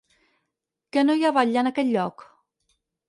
Que 0.97 1.03
no 1.09 1.17
hi 1.19 1.27
ha 1.29 1.33
batlle 1.37 1.61
en 1.63 1.69
aquest 1.73 1.93
lloc? 1.93 2.25